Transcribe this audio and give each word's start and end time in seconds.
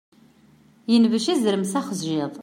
Yenbec 0.91 1.25
azrem 1.33 1.63
s 1.71 1.73
axjiḍ. 1.79 2.33